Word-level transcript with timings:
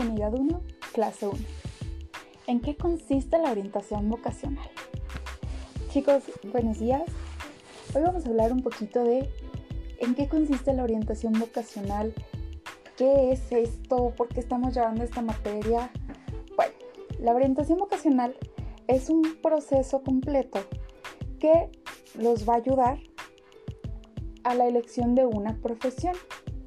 Unidad 0.00 0.32
1, 0.32 0.62
Clase 0.94 1.28
1. 1.28 1.38
¿En 2.46 2.60
qué 2.60 2.74
consiste 2.74 3.36
la 3.38 3.50
orientación 3.50 4.08
vocacional? 4.08 4.70
Chicos, 5.90 6.22
buenos 6.52 6.78
días. 6.78 7.02
Hoy 7.94 8.02
vamos 8.02 8.24
a 8.24 8.30
hablar 8.30 8.50
un 8.50 8.62
poquito 8.62 9.04
de 9.04 9.28
en 9.98 10.14
qué 10.14 10.26
consiste 10.26 10.72
la 10.72 10.84
orientación 10.84 11.34
vocacional, 11.34 12.14
qué 12.96 13.30
es 13.32 13.52
esto, 13.52 14.14
por 14.16 14.28
qué 14.28 14.40
estamos 14.40 14.74
llevando 14.74 15.04
esta 15.04 15.20
materia. 15.20 15.90
Bueno, 16.56 16.72
la 17.18 17.34
orientación 17.34 17.78
vocacional 17.78 18.34
es 18.86 19.10
un 19.10 19.36
proceso 19.42 20.02
completo 20.02 20.60
que 21.38 21.70
los 22.14 22.48
va 22.48 22.54
a 22.54 22.56
ayudar 22.56 22.98
a 24.44 24.54
la 24.54 24.66
elección 24.66 25.14
de 25.14 25.26
una 25.26 25.56
profesión 25.56 26.14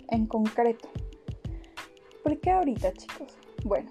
en 0.09 0.27
concreto. 0.27 0.87
¿Por 2.23 2.39
qué 2.39 2.51
ahorita, 2.51 2.93
chicos? 2.93 3.37
Bueno, 3.65 3.89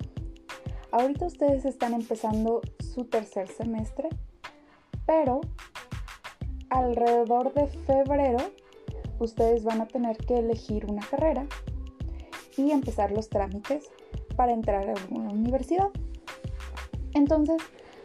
ahorita 0.91 1.27
ustedes 1.27 1.67
están 1.67 1.93
empezando 1.93 2.63
su 2.81 3.05
tercer 3.05 3.47
semestre, 3.49 4.09
pero 5.05 5.43
alrededor 6.71 7.53
de 7.53 7.67
febrero 7.67 8.39
ustedes 9.19 9.65
van 9.65 9.83
a 9.83 9.87
tener 9.87 10.17
que 10.17 10.39
elegir 10.39 10.87
una 10.87 11.03
carrera 11.03 11.47
y 12.57 12.71
empezar 12.71 13.13
los 13.13 13.29
trámites 13.29 13.91
para 14.35 14.53
entrar 14.53 14.89
a 14.89 14.93
alguna 14.93 15.31
universidad. 15.31 15.91
Entonces, 17.13 17.61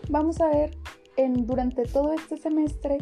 vamos 0.09 0.41
a 0.41 0.48
ver 0.48 0.78
en, 1.16 1.45
durante 1.45 1.84
todo 1.84 2.14
este 2.14 2.36
semestre 2.36 2.98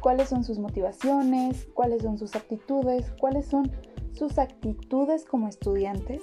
cuáles 0.00 0.30
son 0.30 0.44
sus 0.44 0.58
motivaciones, 0.58 1.68
cuáles 1.74 2.02
son 2.02 2.16
sus 2.18 2.34
aptitudes, 2.34 3.12
cuáles 3.20 3.46
son 3.46 3.70
sus 4.12 4.38
actitudes 4.38 5.24
como 5.24 5.48
estudiantes 5.48 6.22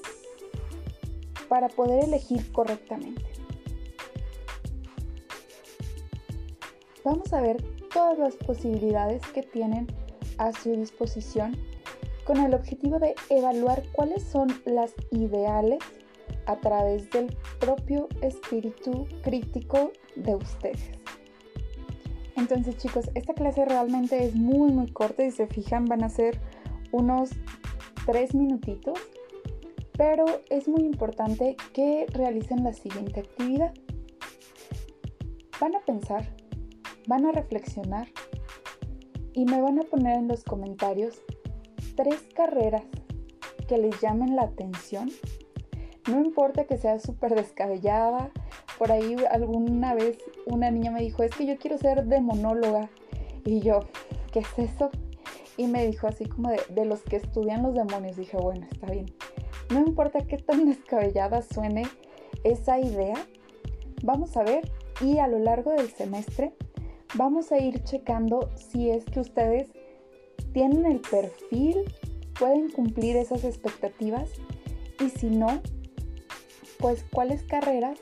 para 1.48 1.70
poder 1.70 2.04
elegir 2.04 2.52
correctamente. 2.52 3.24
Vamos 7.04 7.32
a 7.34 7.42
ver 7.42 7.62
todas 7.94 8.18
las 8.18 8.36
posibilidades 8.36 9.22
que 9.28 9.44
tienen 9.44 9.88
a 10.38 10.52
su 10.52 10.72
disposición 10.72 11.56
con 12.26 12.38
el 12.38 12.54
objetivo 12.54 13.00
de 13.00 13.16
evaluar 13.30 13.84
cuáles 13.92 14.24
son 14.24 14.48
las 14.66 14.94
ideales 15.12 15.80
a 16.48 16.58
través 16.58 17.10
del 17.12 17.36
propio 17.60 18.10
espíritu 18.22 19.08
crítico 19.22 19.92
de 20.16 20.36
ustedes. 20.36 20.92
Entonces 22.36 22.78
chicos, 22.78 23.10
esta 23.16 23.34
clase 23.34 23.66
realmente 23.66 24.26
es 24.26 24.36
muy 24.36 24.72
muy 24.72 24.92
corta 24.92 25.24
y 25.24 25.32
se 25.32 25.48
fijan 25.48 25.86
van 25.86 26.04
a 26.04 26.10
ser 26.10 26.40
unos 26.92 27.30
tres 28.06 28.36
minutitos, 28.36 29.00
pero 29.98 30.26
es 30.50 30.68
muy 30.68 30.84
importante 30.84 31.56
que 31.74 32.06
realicen 32.10 32.64
la 32.64 32.74
siguiente 32.74 33.22
actividad. 33.22 33.74
Van 35.60 35.76
a 35.76 35.80
pensar, 35.80 36.36
van 37.08 37.26
a 37.26 37.32
reflexionar 37.32 38.08
y 39.34 39.46
me 39.46 39.62
van 39.62 39.80
a 39.80 39.84
poner 39.84 40.18
en 40.18 40.28
los 40.28 40.44
comentarios 40.44 41.22
tres 41.96 42.22
carreras 42.36 42.84
que 43.68 43.78
les 43.78 44.00
llamen 44.02 44.36
la 44.36 44.44
atención. 44.44 45.10
No 46.10 46.24
importa 46.24 46.66
que 46.66 46.78
sea 46.78 47.00
súper 47.00 47.34
descabellada. 47.36 48.32
Por 48.78 48.92
ahí 48.92 49.16
alguna 49.32 49.96
vez 49.96 50.18
una 50.46 50.70
niña 50.70 50.92
me 50.92 51.02
dijo, 51.02 51.24
es 51.24 51.36
que 51.36 51.46
yo 51.46 51.58
quiero 51.58 51.78
ser 51.78 52.06
demonóloga. 52.06 52.90
Y 53.46 53.62
yo, 53.62 53.80
¿qué 54.32 54.40
es 54.40 54.60
eso? 54.60 54.92
Y 55.58 55.68
me 55.68 55.86
dijo 55.86 56.08
así 56.08 56.26
como 56.26 56.50
de, 56.50 56.86
los 56.86 57.02
que 57.02 57.18
estudian 57.18 57.64
los 57.64 57.74
demonios. 57.74 58.18
Dije, 58.18 58.38
bueno, 58.38 58.68
está 58.72 58.88
bien. 58.88 59.06
No 59.70 59.80
importa 59.80 60.26
qué 60.26 60.38
tan 60.38 60.66
descabellada 60.70 61.42
suene 61.42 61.84
esa 62.44 62.80
idea, 62.80 63.16
vamos 64.04 64.38
a 64.38 64.44
ver 64.44 64.72
y 65.02 65.18
a 65.18 65.28
lo 65.28 65.40
largo 65.40 65.72
del 65.72 65.90
semestre 65.90 66.54
vamos 67.16 67.52
a 67.52 67.58
ir 67.58 67.84
checando 67.84 68.50
si 68.56 68.90
es 68.90 69.06
que 69.06 69.20
ustedes 69.20 69.70
tienen 70.54 70.86
el 70.86 71.00
perfil, 71.00 71.78
pueden 72.38 72.70
cumplir 72.70 73.16
esas 73.18 73.44
expectativas 73.44 74.30
y 75.00 75.10
si 75.10 75.28
no, 75.28 75.62
pues 76.80 77.04
cuáles 77.12 77.44
carreras 77.44 78.00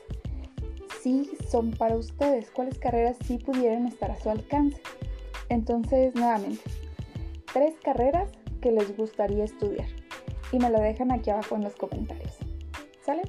sí 1.02 1.30
son 1.48 1.70
para 1.72 1.96
ustedes, 1.96 2.50
cuáles 2.50 2.78
carreras 2.78 3.16
sí 3.26 3.38
pudieran 3.38 3.86
estar 3.86 4.10
a 4.10 4.20
su 4.20 4.30
alcance. 4.30 4.80
Entonces, 5.48 6.14
nuevamente, 6.14 6.62
tres 7.54 7.76
carreras 7.82 8.28
que 8.60 8.72
les 8.72 8.94
gustaría 8.96 9.44
estudiar. 9.44 9.86
Y 10.52 10.58
me 10.58 10.70
lo 10.70 10.80
dejan 10.80 11.12
aquí 11.12 11.30
abajo 11.30 11.54
en 11.54 11.62
los 11.62 11.76
comentarios. 11.76 12.36
¿Sale? 13.06 13.22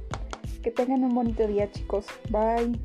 Que 0.63 0.71
tengan 0.71 1.03
un 1.03 1.13
bonito 1.13 1.47
día 1.47 1.71
chicos. 1.71 2.07
Bye. 2.29 2.77